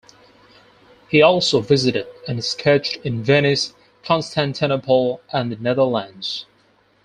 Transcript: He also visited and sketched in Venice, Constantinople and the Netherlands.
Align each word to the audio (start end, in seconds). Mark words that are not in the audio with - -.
He 1.09 1.21
also 1.21 1.61
visited 1.61 2.07
and 2.27 2.43
sketched 2.43 2.95
in 3.05 3.23
Venice, 3.23 3.75
Constantinople 4.03 5.21
and 5.31 5.51
the 5.51 5.57
Netherlands. 5.57 6.47